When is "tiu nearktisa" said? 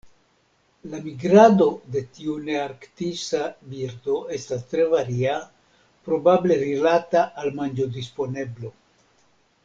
2.15-3.41